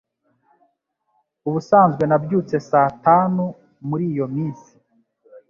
[1.47, 3.43] Ubusanzwe nabyutse saa tanu
[3.87, 4.71] muri iyo minsi.